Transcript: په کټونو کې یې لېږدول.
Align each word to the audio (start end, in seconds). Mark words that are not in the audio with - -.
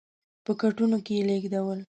په 0.45 0.51
کټونو 0.61 0.97
کې 1.05 1.13
یې 1.17 1.23
لېږدول. 1.27 1.79